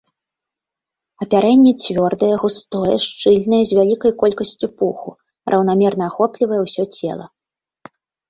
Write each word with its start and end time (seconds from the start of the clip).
Апярэнне 1.25 1.73
цвёрдае, 1.83 2.29
густое, 2.43 2.95
шчыльнае 3.05 3.61
з 3.71 3.77
вялікай 3.79 4.11
колькасцю 4.25 4.67
пуху, 4.79 5.09
раўнамерна 5.55 6.05
ахоплівае 6.11 6.61
ўсё 6.65 6.83
цела. 6.95 7.25